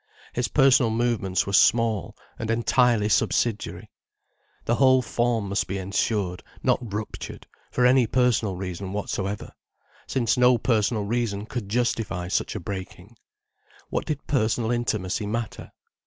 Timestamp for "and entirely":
2.39-3.07